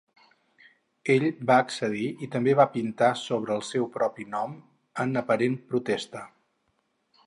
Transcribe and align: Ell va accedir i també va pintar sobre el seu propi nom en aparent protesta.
Ell 1.15 1.25
va 1.51 1.57
accedir 1.65 2.07
i 2.27 2.31
també 2.37 2.57
va 2.61 2.67
pintar 2.77 3.11
sobre 3.27 3.55
el 3.59 3.63
seu 3.71 3.89
propi 4.01 4.29
nom 4.35 4.59
en 5.05 5.19
aparent 5.25 5.63
protesta. 5.75 6.29